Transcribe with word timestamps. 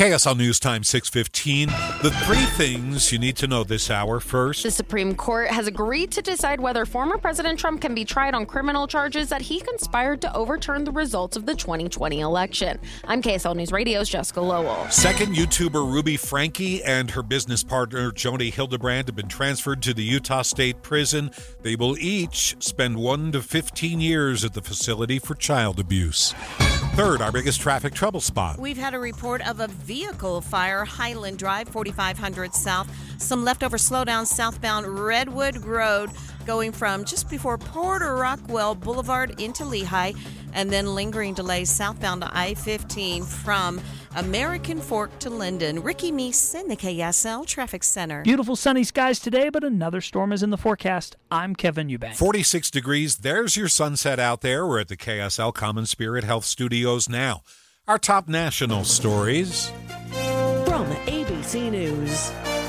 KSL 0.00 0.34
News 0.34 0.58
Time 0.58 0.82
615. 0.82 1.68
The 2.02 2.10
three 2.24 2.46
things 2.56 3.12
you 3.12 3.18
need 3.18 3.36
to 3.36 3.46
know 3.46 3.64
this 3.64 3.90
hour. 3.90 4.18
First, 4.18 4.62
The 4.62 4.70
Supreme 4.70 5.14
Court 5.14 5.48
has 5.48 5.66
agreed 5.66 6.10
to 6.12 6.22
decide 6.22 6.58
whether 6.58 6.86
former 6.86 7.18
President 7.18 7.58
Trump 7.58 7.82
can 7.82 7.94
be 7.94 8.06
tried 8.06 8.34
on 8.34 8.46
criminal 8.46 8.86
charges 8.86 9.28
that 9.28 9.42
he 9.42 9.60
conspired 9.60 10.22
to 10.22 10.34
overturn 10.34 10.84
the 10.84 10.90
results 10.90 11.36
of 11.36 11.44
the 11.44 11.54
2020 11.54 12.20
election. 12.20 12.78
I'm 13.04 13.20
KSL 13.20 13.54
News 13.54 13.72
Radio's 13.72 14.08
Jessica 14.08 14.40
Lowell. 14.40 14.88
Second, 14.88 15.34
YouTuber 15.34 15.92
Ruby 15.92 16.16
Franke 16.16 16.82
and 16.82 17.10
her 17.10 17.22
business 17.22 17.62
partner 17.62 18.10
Jodi 18.10 18.48
Hildebrandt 18.48 19.08
have 19.08 19.16
been 19.16 19.28
transferred 19.28 19.82
to 19.82 19.92
the 19.92 20.02
Utah 20.02 20.40
State 20.40 20.80
Prison. 20.80 21.30
They 21.60 21.76
will 21.76 21.98
each 21.98 22.56
spend 22.60 22.96
1 22.96 23.32
to 23.32 23.42
15 23.42 24.00
years 24.00 24.46
at 24.46 24.54
the 24.54 24.62
facility 24.62 25.18
for 25.18 25.34
child 25.34 25.78
abuse. 25.78 26.34
Third, 26.94 27.22
our 27.22 27.30
biggest 27.32 27.60
traffic 27.60 27.94
trouble 27.94 28.20
spot. 28.20 28.58
We've 28.58 28.76
had 28.76 28.94
a 28.94 28.98
report 28.98 29.46
of 29.48 29.60
a 29.60 29.68
vehicle 29.68 30.40
fire, 30.40 30.84
Highland 30.84 31.38
Drive, 31.38 31.68
4500 31.68 32.52
South. 32.52 32.90
Some 33.18 33.44
leftover 33.44 33.76
slowdown 33.78 34.26
southbound 34.26 34.86
Redwood 34.86 35.64
Road, 35.64 36.10
going 36.46 36.72
from 36.72 37.04
just 37.04 37.30
before 37.30 37.56
Porter 37.58 38.16
Rockwell 38.16 38.74
Boulevard 38.74 39.40
into 39.40 39.62
Lehi, 39.62 40.16
and 40.52 40.70
then 40.70 40.94
lingering 40.94 41.34
delays 41.34 41.70
southbound 41.70 42.22
to 42.22 42.30
I 42.32 42.54
15 42.54 43.24
from 43.24 43.80
American 44.16 44.80
Fork 44.80 45.16
to 45.20 45.30
Lindon. 45.30 45.82
Ricky 45.82 46.10
Meese 46.10 46.54
in 46.58 46.68
the 46.68 46.76
KSL 46.76 47.46
Traffic 47.46 47.84
Center. 47.84 48.22
Beautiful 48.22 48.56
sunny 48.56 48.84
skies 48.84 49.20
today, 49.20 49.48
but 49.48 49.62
another 49.64 50.00
storm 50.00 50.32
is 50.32 50.42
in 50.42 50.50
the 50.50 50.58
forecast. 50.58 51.16
I'm 51.30 51.54
Kevin 51.54 51.88
Eubank. 51.88 52.16
46 52.16 52.70
degrees. 52.70 53.18
There's 53.18 53.56
your 53.56 53.68
sunset 53.68 54.18
out 54.18 54.40
there. 54.40 54.66
We're 54.66 54.80
at 54.80 54.88
the 54.88 54.96
KSL 54.96 55.54
Common 55.54 55.86
Spirit 55.86 56.24
Health 56.24 56.44
Studios 56.44 57.08
now. 57.08 57.42
Our 57.86 57.98
top 57.98 58.28
national 58.28 58.84
stories. 58.84 59.70
From 60.64 60.86
ABC 61.06 61.70
News. 61.70 62.59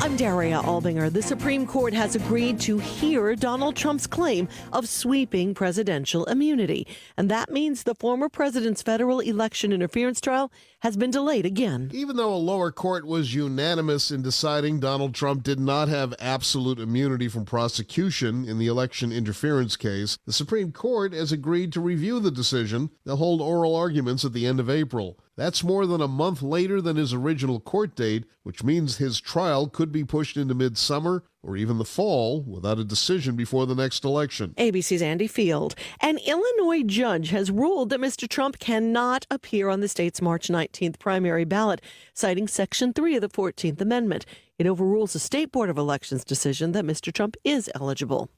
I'm 0.00 0.16
Daria 0.16 0.60
Albinger. 0.60 1.12
The 1.12 1.22
Supreme 1.22 1.66
Court 1.66 1.92
has 1.92 2.14
agreed 2.14 2.60
to 2.60 2.78
hear 2.78 3.34
Donald 3.34 3.74
Trump's 3.74 4.06
claim 4.06 4.48
of 4.72 4.88
sweeping 4.88 5.54
presidential 5.54 6.24
immunity. 6.26 6.86
And 7.16 7.28
that 7.30 7.50
means 7.50 7.82
the 7.82 7.96
former 7.96 8.28
president's 8.28 8.80
federal 8.80 9.18
election 9.18 9.72
interference 9.72 10.20
trial 10.20 10.52
has 10.82 10.96
been 10.96 11.10
delayed 11.10 11.44
again. 11.44 11.90
Even 11.92 12.14
though 12.16 12.32
a 12.32 12.36
lower 12.36 12.70
court 12.70 13.08
was 13.08 13.34
unanimous 13.34 14.12
in 14.12 14.22
deciding 14.22 14.78
Donald 14.78 15.16
Trump 15.16 15.42
did 15.42 15.58
not 15.58 15.88
have 15.88 16.14
absolute 16.20 16.78
immunity 16.78 17.26
from 17.26 17.44
prosecution 17.44 18.48
in 18.48 18.58
the 18.58 18.68
election 18.68 19.10
interference 19.10 19.76
case, 19.76 20.16
the 20.26 20.32
Supreme 20.32 20.70
Court 20.70 21.12
has 21.12 21.32
agreed 21.32 21.72
to 21.72 21.80
review 21.80 22.20
the 22.20 22.30
decision. 22.30 22.90
They'll 23.04 23.16
hold 23.16 23.40
oral 23.40 23.74
arguments 23.74 24.24
at 24.24 24.32
the 24.32 24.46
end 24.46 24.60
of 24.60 24.70
April. 24.70 25.18
That's 25.38 25.62
more 25.62 25.86
than 25.86 26.00
a 26.00 26.08
month 26.08 26.42
later 26.42 26.82
than 26.82 26.96
his 26.96 27.14
original 27.14 27.60
court 27.60 27.94
date, 27.94 28.24
which 28.42 28.64
means 28.64 28.96
his 28.96 29.20
trial 29.20 29.68
could 29.68 29.92
be 29.92 30.02
pushed 30.02 30.36
into 30.36 30.52
midsummer 30.52 31.22
or 31.44 31.56
even 31.56 31.78
the 31.78 31.84
fall 31.84 32.42
without 32.42 32.80
a 32.80 32.84
decision 32.84 33.36
before 33.36 33.64
the 33.64 33.76
next 33.76 34.04
election. 34.04 34.52
ABC's 34.58 35.00
Andy 35.00 35.28
Field. 35.28 35.76
An 36.00 36.18
Illinois 36.26 36.82
judge 36.82 37.30
has 37.30 37.52
ruled 37.52 37.90
that 37.90 38.00
Mr. 38.00 38.28
Trump 38.28 38.58
cannot 38.58 39.28
appear 39.30 39.68
on 39.68 39.78
the 39.78 39.86
state's 39.86 40.20
March 40.20 40.48
19th 40.48 40.98
primary 40.98 41.44
ballot, 41.44 41.80
citing 42.12 42.48
Section 42.48 42.92
3 42.92 43.14
of 43.14 43.20
the 43.20 43.28
14th 43.28 43.80
Amendment. 43.80 44.26
It 44.58 44.66
overrules 44.66 45.12
the 45.12 45.20
State 45.20 45.52
Board 45.52 45.70
of 45.70 45.78
Elections 45.78 46.24
decision 46.24 46.72
that 46.72 46.84
Mr. 46.84 47.12
Trump 47.12 47.36
is 47.44 47.70
eligible. 47.76 48.28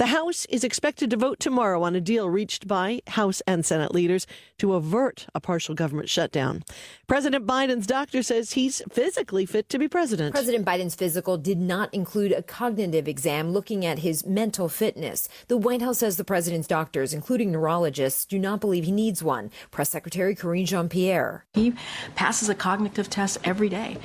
The 0.00 0.06
House 0.06 0.44
is 0.46 0.64
expected 0.64 1.08
to 1.10 1.16
vote 1.16 1.38
tomorrow 1.38 1.84
on 1.84 1.94
a 1.94 2.00
deal 2.00 2.28
reached 2.28 2.66
by 2.66 3.00
House 3.06 3.42
and 3.46 3.64
Senate 3.64 3.94
leaders 3.94 4.26
to 4.58 4.74
avert 4.74 5.28
a 5.36 5.40
partial 5.40 5.76
government 5.76 6.08
shutdown. 6.08 6.64
President 7.06 7.46
Biden's 7.46 7.86
doctor 7.86 8.24
says 8.24 8.54
he's 8.54 8.82
physically 8.90 9.46
fit 9.46 9.68
to 9.68 9.78
be 9.78 9.86
president. 9.86 10.34
President 10.34 10.66
Biden's 10.66 10.96
physical 10.96 11.38
did 11.38 11.60
not 11.60 11.94
include 11.94 12.32
a 12.32 12.42
cognitive 12.42 13.06
exam 13.06 13.52
looking 13.52 13.86
at 13.86 14.00
his 14.00 14.26
mental 14.26 14.68
fitness. 14.68 15.28
The 15.46 15.56
White 15.56 15.80
House 15.80 15.98
says 15.98 16.16
the 16.16 16.24
president's 16.24 16.66
doctors, 16.66 17.12
including 17.12 17.52
neurologists, 17.52 18.24
do 18.24 18.40
not 18.40 18.60
believe 18.60 18.82
he 18.82 18.90
needs 18.90 19.22
one. 19.22 19.52
Press 19.70 19.90
Secretary 19.90 20.34
Karine 20.34 20.66
Jean 20.66 20.88
Pierre. 20.88 21.44
He 21.54 21.74
passes 22.16 22.48
a 22.48 22.56
cognitive 22.56 23.08
test 23.08 23.38
every 23.44 23.68
day, 23.68 23.96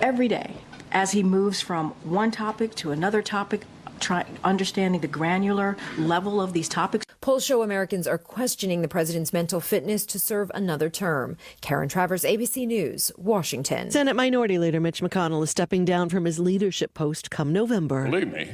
every 0.00 0.26
day, 0.26 0.56
as 0.92 1.12
he 1.12 1.22
moves 1.22 1.60
from 1.60 1.90
one 2.04 2.30
topic 2.30 2.74
to 2.76 2.92
another 2.92 3.22
topic, 3.22 3.64
try, 3.98 4.24
understanding 4.44 5.00
the 5.00 5.08
granular 5.08 5.76
level 5.98 6.40
of 6.40 6.52
these 6.52 6.68
topics. 6.68 7.06
Polls 7.20 7.44
show 7.44 7.62
Americans 7.62 8.06
are 8.06 8.18
questioning 8.18 8.82
the 8.82 8.88
president's 8.88 9.32
mental 9.32 9.60
fitness 9.60 10.04
to 10.06 10.18
serve 10.18 10.50
another 10.54 10.90
term. 10.90 11.36
Karen 11.60 11.88
Travers, 11.88 12.24
ABC 12.24 12.66
News, 12.66 13.10
Washington. 13.16 13.90
Senate 13.90 14.14
Minority 14.14 14.58
Leader 14.58 14.80
Mitch 14.80 15.00
McConnell 15.00 15.42
is 15.42 15.50
stepping 15.50 15.84
down 15.84 16.08
from 16.08 16.24
his 16.24 16.38
leadership 16.38 16.94
post 16.94 17.30
come 17.30 17.52
November. 17.52 18.04
Believe 18.04 18.32
me, 18.32 18.50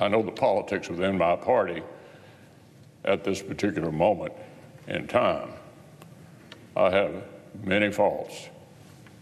I 0.00 0.08
know 0.08 0.22
the 0.22 0.32
politics 0.32 0.88
within 0.88 1.16
my 1.16 1.36
party 1.36 1.82
at 3.04 3.24
this 3.24 3.40
particular 3.40 3.90
moment 3.90 4.34
in 4.86 5.06
time. 5.06 5.50
I 6.76 6.90
have 6.90 7.24
many 7.62 7.90
faults. 7.90 8.48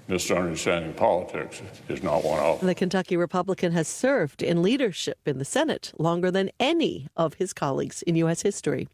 Misunderstanding 0.09 0.95
politics 0.95 1.63
is 1.89 2.03
not 2.03 2.25
one 2.25 2.39
of 2.39 2.61
them. 2.61 2.69
The 2.69 2.75
Kentucky 2.75 3.17
Republican 3.17 3.73
has 3.73 3.89
served 3.89 4.43
in 4.43 4.63
leadership 4.63 5.19
in 5.27 5.39
the 5.39 5.45
Senate 5.45 5.93
longer 5.99 6.31
than 6.31 6.51
any 6.61 7.09
of 7.17 7.35
his 7.35 7.53
colleagues 7.53 8.03
in 8.03 8.15
U.S. 8.17 8.43
history. 8.43 8.89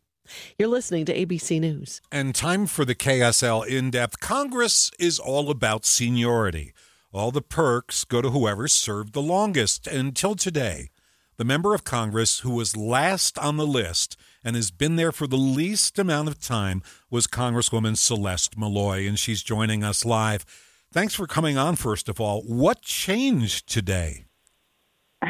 You're 0.59 0.69
listening 0.69 1.05
to 1.07 1.15
ABC 1.15 1.61
News. 1.61 2.01
And 2.11 2.35
time 2.35 2.67
for 2.67 2.85
the 2.85 2.95
KSL 2.95 3.67
in 3.67 3.91
depth. 3.91 4.21
Congress 4.21 4.91
is 4.99 5.19
all 5.19 5.51
about 5.51 5.85
seniority. 5.85 6.73
All 7.13 7.31
the 7.31 7.43
perks 7.43 8.05
go 8.05 8.23
to 8.23 8.31
whoever 8.31 8.67
served 8.69 9.13
the 9.13 9.21
longest 9.21 9.87
until 9.87 10.35
today. 10.35 10.89
The 11.37 11.45
member 11.45 11.75
of 11.75 11.85
Congress 11.85 12.41
who 12.41 12.53
was 12.53 12.77
last 12.77 13.39
on 13.39 13.57
the 13.57 13.67
list 13.67 14.17
and 14.45 14.57
has 14.57 14.71
been 14.71 14.97
there 14.97 15.13
for 15.13 15.27
the 15.27 15.37
least 15.37 15.99
amount 15.99 16.29
of 16.29 16.41
time 16.41 16.83
was 17.11 17.27
Congresswoman 17.27 17.97
Celeste 17.97 18.57
Maloy, 18.57 19.07
and 19.09 19.19
she's 19.19 19.43
joining 19.43 19.85
us 19.85 20.05
live. 20.05 20.47
Thanks 20.93 21.15
for 21.15 21.27
coming 21.27 21.57
on, 21.57 21.77
first 21.77 22.11
of 22.11 22.21
all. 22.21 22.43
What 22.43 22.83
changed 22.83 23.67
today? 23.67 24.27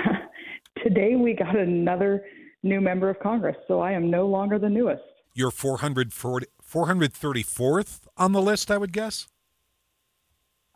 today 0.82 1.14
we 1.14 1.34
got 1.34 1.56
another 1.56 2.24
new 2.64 2.80
member 2.80 3.08
of 3.08 3.20
Congress, 3.20 3.56
so 3.68 3.78
I 3.78 3.92
am 3.92 4.10
no 4.10 4.26
longer 4.26 4.58
the 4.58 4.68
newest. 4.68 5.04
You're 5.34 5.52
440, 5.52 6.46
434th 6.68 8.00
on 8.16 8.32
the 8.32 8.42
list, 8.42 8.72
I 8.72 8.76
would 8.76 8.92
guess? 8.92 9.28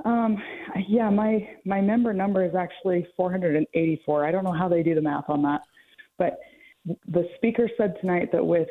Um, 0.05 0.41
yeah, 0.87 1.11
my, 1.11 1.49
my 1.65 1.81
member 1.81 2.13
number 2.13 2.45
is 2.45 2.55
actually 2.55 3.09
484. 3.17 4.25
I 4.25 4.31
don't 4.31 4.45
know 4.45 4.53
how 4.53 4.69
they 4.69 4.85
do 4.85 4.95
the 4.95 5.03
math 5.03 5.29
on 5.29 5.43
that. 5.43 5.63
But 6.17 6.39
the 7.09 7.29
speaker 7.35 7.69
said 7.77 7.97
tonight 8.01 8.31
that 8.31 8.47
with 8.47 8.69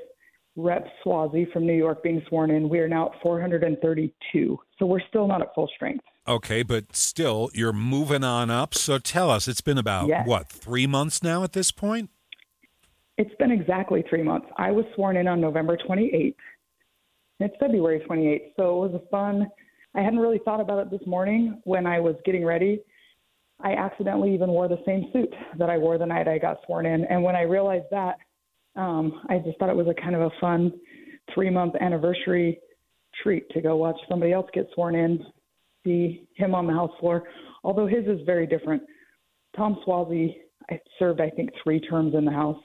Rep 0.55 0.88
Suozzi 1.05 1.51
from 1.51 1.66
New 1.66 1.73
York 1.73 2.01
being 2.01 2.21
sworn 2.29 2.49
in, 2.51 2.69
we 2.69 2.79
are 2.79 2.88
now 2.88 3.07
at 3.07 3.21
432. 3.21 4.59
So 4.79 4.85
we're 4.85 5.01
still 5.09 5.27
not 5.27 5.41
at 5.41 5.53
full 5.53 5.69
strength. 5.75 6.03
Okay, 6.27 6.63
but 6.63 6.95
still, 6.95 7.49
you're 7.53 7.73
moving 7.73 8.23
on 8.23 8.49
up. 8.49 8.73
So 8.73 8.97
tell 8.97 9.29
us, 9.29 9.47
it's 9.47 9.61
been 9.61 9.77
about, 9.77 10.07
Yes. 10.07 10.27
what, 10.27 10.47
three 10.49 10.88
months 10.88 11.21
now 11.21 11.43
at 11.43 11.53
this 11.53 11.71
point? 11.71 12.09
It's 13.17 13.33
been 13.35 13.51
exactly 13.51 14.03
three 14.09 14.23
months. 14.23 14.47
I 14.57 14.71
was 14.71 14.85
sworn 14.95 15.17
in 15.17 15.27
on 15.27 15.39
November 15.39 15.77
28th. 15.77 16.35
It's 17.39 17.55
February 17.59 17.99
28th, 18.09 18.53
so 18.55 18.83
it 18.85 18.91
was 18.91 19.01
a 19.01 19.07
fun. 19.09 19.47
I 19.93 20.01
hadn't 20.01 20.19
really 20.19 20.39
thought 20.43 20.61
about 20.61 20.79
it 20.79 20.89
this 20.89 21.05
morning 21.05 21.61
when 21.66 21.85
I 21.85 21.99
was 21.99 22.16
getting 22.25 22.45
ready. 22.45 22.81
I 23.61 23.73
accidentally 23.73 24.33
even 24.33 24.49
wore 24.49 24.67
the 24.67 24.81
same 24.85 25.09
suit 25.13 25.33
that 25.57 25.69
I 25.69 25.77
wore 25.77 25.97
the 25.97 26.05
night 26.05 26.27
I 26.27 26.37
got 26.37 26.57
sworn 26.66 26.85
in, 26.85 27.05
and 27.05 27.23
when 27.23 27.35
I 27.35 27.41
realized 27.43 27.85
that, 27.91 28.17
um, 28.75 29.21
I 29.29 29.39
just 29.39 29.57
thought 29.57 29.69
it 29.69 29.75
was 29.75 29.87
a 29.87 30.01
kind 30.01 30.15
of 30.15 30.21
a 30.21 30.29
fun 30.39 30.71
three-month 31.33 31.75
anniversary 31.79 32.59
treat 33.23 33.49
to 33.51 33.61
go 33.61 33.75
watch 33.77 33.97
somebody 34.09 34.33
else 34.33 34.47
get 34.53 34.67
sworn 34.73 34.95
in, 34.95 35.23
see 35.83 36.27
him 36.35 36.53
on 36.53 36.67
the 36.67 36.73
House 36.73 36.91
floor. 36.99 37.23
Although 37.63 37.87
his 37.87 38.05
is 38.05 38.19
very 38.25 38.45
different. 38.45 38.83
Tom 39.55 39.79
Suozzi 39.87 40.35
served, 40.99 41.22
I 41.22 41.29
think, 41.29 41.49
three 41.63 41.79
terms 41.79 42.13
in 42.16 42.25
the 42.25 42.31
House 42.31 42.61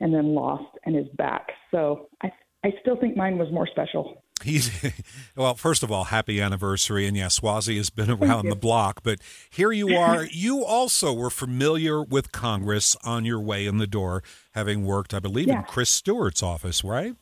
and 0.00 0.14
then 0.14 0.34
lost 0.34 0.76
and 0.84 0.96
is 0.96 1.06
back. 1.16 1.48
So 1.70 2.08
I 2.22 2.30
I 2.64 2.70
still 2.80 2.96
think 2.96 3.16
mine 3.16 3.38
was 3.38 3.48
more 3.52 3.66
special. 3.66 4.21
He's 4.42 4.70
well. 5.36 5.54
First 5.54 5.82
of 5.82 5.90
all, 5.90 6.04
happy 6.04 6.40
anniversary, 6.40 7.06
and 7.06 7.16
yes, 7.16 7.40
Suozzi 7.40 7.76
has 7.76 7.90
been 7.90 8.10
around 8.10 8.48
the 8.48 8.56
block. 8.56 9.00
But 9.02 9.18
here 9.50 9.72
you 9.72 9.96
are. 9.96 10.24
you 10.30 10.64
also 10.64 11.12
were 11.12 11.30
familiar 11.30 12.02
with 12.02 12.32
Congress 12.32 12.96
on 13.04 13.24
your 13.24 13.40
way 13.40 13.66
in 13.66 13.78
the 13.78 13.86
door, 13.86 14.22
having 14.52 14.84
worked, 14.84 15.14
I 15.14 15.18
believe, 15.18 15.48
in 15.48 15.62
Chris 15.64 15.90
Stewart's 15.90 16.42
office, 16.42 16.84
right? 16.84 17.14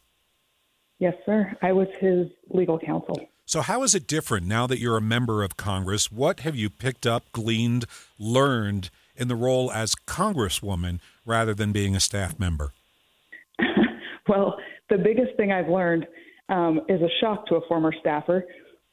Yes, 0.98 1.14
sir. 1.24 1.56
I 1.62 1.72
was 1.72 1.88
his 1.98 2.28
legal 2.50 2.78
counsel. 2.78 3.18
So, 3.46 3.62
how 3.62 3.82
is 3.82 3.94
it 3.94 4.06
different 4.06 4.46
now 4.46 4.66
that 4.68 4.78
you're 4.78 4.96
a 4.96 5.02
member 5.02 5.42
of 5.42 5.56
Congress? 5.56 6.12
What 6.12 6.40
have 6.40 6.54
you 6.54 6.70
picked 6.70 7.06
up, 7.06 7.32
gleaned, 7.32 7.86
learned 8.18 8.90
in 9.16 9.28
the 9.28 9.34
role 9.34 9.72
as 9.72 9.94
Congresswoman 9.94 11.00
rather 11.26 11.54
than 11.54 11.72
being 11.72 11.96
a 11.96 12.00
staff 12.00 12.38
member? 12.38 12.72
Well, 14.28 14.58
the 14.88 14.98
biggest 14.98 15.36
thing 15.36 15.50
I've 15.50 15.68
learned 15.68 16.06
um, 16.50 16.80
is 16.88 17.00
a 17.00 17.08
shock 17.20 17.46
to 17.46 17.54
a 17.54 17.60
former 17.68 17.92
staffer 18.00 18.44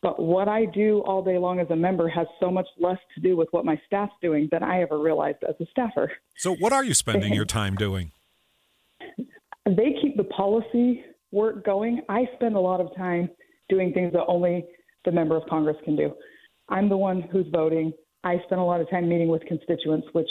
But 0.01 0.21
what 0.21 0.47
I 0.47 0.65
do 0.65 0.99
all 1.05 1.23
day 1.23 1.37
long 1.37 1.59
as 1.59 1.69
a 1.69 1.75
member 1.75 2.07
has 2.07 2.27
so 2.39 2.51
much 2.51 2.67
less 2.79 2.99
to 3.15 3.21
do 3.21 3.35
with 3.35 3.47
what 3.51 3.65
my 3.65 3.81
staff's 3.87 4.13
doing 4.21 4.47
than 4.51 4.63
I 4.63 4.81
ever 4.81 4.99
realized 4.99 5.39
as 5.47 5.55
a 5.59 5.65
staffer. 5.71 6.11
So, 6.37 6.55
what 6.55 6.71
are 6.71 6.83
you 6.83 6.93
spending 6.93 7.33
your 7.33 7.45
time 7.45 7.75
doing? 7.75 8.11
They 9.65 9.95
keep 10.01 10.15
the 10.15 10.23
policy 10.23 11.03
work 11.31 11.65
going. 11.65 12.01
I 12.07 12.25
spend 12.35 12.55
a 12.55 12.59
lot 12.59 12.79
of 12.79 12.95
time 12.95 13.29
doing 13.69 13.91
things 13.91 14.13
that 14.13 14.23
only 14.27 14.65
the 15.03 15.11
member 15.11 15.35
of 15.35 15.43
Congress 15.49 15.77
can 15.83 15.95
do. 15.95 16.13
I'm 16.69 16.89
the 16.89 16.97
one 16.97 17.21
who's 17.31 17.47
voting. 17.51 17.91
I 18.23 18.37
spend 18.45 18.61
a 18.61 18.63
lot 18.63 18.79
of 18.81 18.89
time 18.89 19.09
meeting 19.09 19.27
with 19.27 19.41
constituents, 19.45 20.07
which 20.13 20.29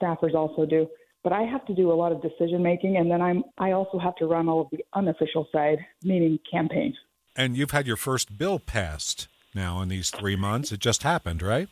staffers 0.00 0.34
also 0.34 0.64
do. 0.64 0.86
But 1.24 1.32
I 1.32 1.42
have 1.42 1.64
to 1.66 1.74
do 1.74 1.92
a 1.92 1.94
lot 1.94 2.10
of 2.12 2.20
decision 2.20 2.62
making, 2.62 2.96
and 2.96 3.10
then 3.10 3.22
I'm 3.22 3.44
I 3.58 3.72
also 3.72 3.98
have 3.98 4.16
to 4.16 4.26
run 4.26 4.48
all 4.48 4.62
of 4.62 4.68
the 4.70 4.84
unofficial 4.94 5.46
side, 5.52 5.78
meaning 6.02 6.38
campaigns. 6.50 6.96
And 7.36 7.56
you've 7.56 7.70
had 7.70 7.86
your 7.86 7.96
first 7.96 8.36
bill 8.36 8.58
passed 8.58 9.28
now 9.54 9.80
in 9.82 9.88
these 9.88 10.10
three 10.10 10.36
months. 10.36 10.72
It 10.72 10.80
just 10.80 11.02
happened, 11.02 11.42
right? 11.42 11.68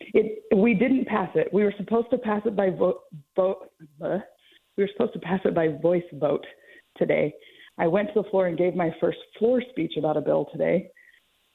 It 0.00 0.42
we 0.54 0.74
didn't 0.74 1.06
pass 1.06 1.30
it. 1.34 1.52
We 1.52 1.62
were 1.62 1.74
supposed 1.76 2.10
to 2.10 2.18
pass 2.18 2.42
it 2.44 2.56
by 2.56 2.70
vote. 2.70 3.02
vote 3.36 3.70
uh, 4.04 4.18
we 4.76 4.84
were 4.84 4.90
supposed 4.92 5.12
to 5.12 5.20
pass 5.20 5.40
it 5.44 5.54
by 5.54 5.68
voice 5.68 6.02
vote 6.14 6.44
today. 6.96 7.34
I 7.78 7.86
went 7.86 8.08
to 8.08 8.22
the 8.22 8.28
floor 8.30 8.46
and 8.46 8.58
gave 8.58 8.74
my 8.74 8.90
first 9.00 9.18
floor 9.38 9.62
speech 9.70 9.94
about 9.96 10.16
a 10.16 10.20
bill 10.20 10.46
today, 10.52 10.90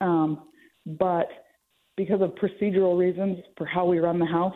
um, 0.01 0.45
but 0.85 1.27
because 1.97 2.21
of 2.21 2.31
procedural 2.31 2.97
reasons 2.97 3.37
for 3.57 3.65
how 3.65 3.85
we 3.85 3.99
run 3.99 4.19
the 4.19 4.25
House, 4.25 4.55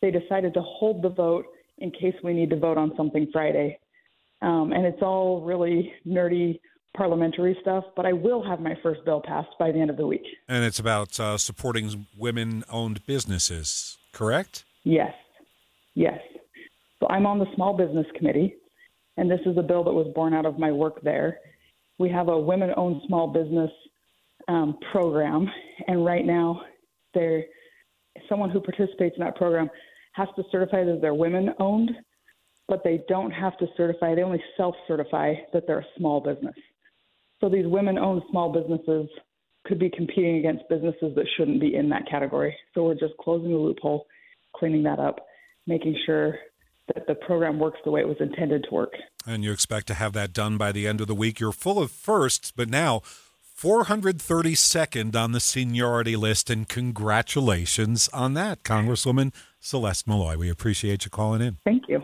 they 0.00 0.10
decided 0.10 0.54
to 0.54 0.60
hold 0.60 1.02
the 1.02 1.08
vote 1.08 1.46
in 1.78 1.90
case 1.90 2.14
we 2.22 2.32
need 2.32 2.50
to 2.50 2.58
vote 2.58 2.78
on 2.78 2.92
something 2.96 3.28
Friday. 3.32 3.78
Um, 4.42 4.72
and 4.72 4.86
it's 4.86 5.02
all 5.02 5.42
really 5.42 5.92
nerdy 6.06 6.60
parliamentary 6.96 7.56
stuff, 7.60 7.84
but 7.96 8.06
I 8.06 8.12
will 8.12 8.42
have 8.42 8.60
my 8.60 8.74
first 8.82 9.04
bill 9.04 9.22
passed 9.24 9.50
by 9.58 9.70
the 9.70 9.78
end 9.78 9.90
of 9.90 9.96
the 9.96 10.06
week. 10.06 10.24
And 10.48 10.64
it's 10.64 10.78
about 10.78 11.18
uh, 11.20 11.38
supporting 11.38 12.06
women 12.16 12.64
owned 12.70 13.04
businesses, 13.06 13.98
correct? 14.12 14.64
Yes. 14.84 15.14
Yes. 15.94 16.18
So 17.00 17.08
I'm 17.08 17.26
on 17.26 17.38
the 17.38 17.46
Small 17.54 17.76
Business 17.76 18.06
Committee, 18.16 18.54
and 19.16 19.30
this 19.30 19.40
is 19.46 19.56
a 19.56 19.62
bill 19.62 19.84
that 19.84 19.92
was 19.92 20.10
born 20.14 20.34
out 20.34 20.46
of 20.46 20.58
my 20.58 20.72
work 20.72 21.00
there. 21.02 21.38
We 21.98 22.08
have 22.10 22.28
a 22.28 22.38
women 22.38 22.70
owned 22.76 23.02
small 23.06 23.28
business 23.28 23.70
um, 24.48 24.78
program, 24.92 25.48
and 25.86 26.04
right 26.04 26.24
now, 26.24 26.62
there, 27.14 27.44
someone 28.28 28.50
who 28.50 28.60
participates 28.60 29.16
in 29.16 29.24
that 29.24 29.36
program 29.36 29.70
has 30.18 30.28
to 30.36 30.42
certify 30.50 30.84
that 30.84 30.98
they're 31.00 31.14
women 31.14 31.54
owned, 31.60 31.92
but 32.66 32.82
they 32.84 33.00
don't 33.08 33.30
have 33.30 33.56
to 33.58 33.66
certify, 33.76 34.14
they 34.14 34.22
only 34.22 34.42
self 34.56 34.74
certify 34.86 35.34
that 35.52 35.66
they're 35.66 35.78
a 35.78 35.86
small 35.96 36.20
business. 36.20 36.54
So 37.40 37.48
these 37.48 37.66
women 37.66 37.96
owned 37.96 38.22
small 38.30 38.52
businesses 38.52 39.08
could 39.64 39.78
be 39.78 39.90
competing 39.90 40.38
against 40.38 40.68
businesses 40.68 41.14
that 41.14 41.26
shouldn't 41.36 41.60
be 41.60 41.74
in 41.74 41.88
that 41.90 42.08
category. 42.10 42.54
So 42.74 42.84
we're 42.84 42.94
just 42.94 43.16
closing 43.20 43.50
the 43.50 43.56
loophole, 43.56 44.06
cleaning 44.56 44.82
that 44.82 44.98
up, 44.98 45.20
making 45.66 45.96
sure 46.04 46.36
that 46.94 47.06
the 47.06 47.14
program 47.14 47.58
works 47.58 47.78
the 47.84 47.90
way 47.90 48.00
it 48.00 48.08
was 48.08 48.16
intended 48.20 48.64
to 48.64 48.74
work. 48.74 48.92
And 49.26 49.44
you 49.44 49.52
expect 49.52 49.86
to 49.88 49.94
have 49.94 50.14
that 50.14 50.32
done 50.32 50.56
by 50.56 50.72
the 50.72 50.88
end 50.88 51.00
of 51.00 51.06
the 51.06 51.14
week. 51.14 51.38
You're 51.38 51.52
full 51.52 51.78
of 51.78 51.90
firsts, 51.90 52.50
but 52.50 52.68
now 52.68 53.02
432nd 53.60 55.14
on 55.14 55.32
the 55.32 55.40
seniority 55.40 56.16
list, 56.16 56.48
and 56.48 56.68
congratulations 56.68 58.08
on 58.12 58.34
that, 58.34 58.62
Congresswoman 58.62 59.32
Celeste 59.60 60.06
Maloy. 60.06 60.36
We 60.36 60.50
appreciate 60.50 61.04
you 61.04 61.10
calling 61.10 61.42
in. 61.42 61.58
Thank 61.64 61.84
you. 61.88 62.02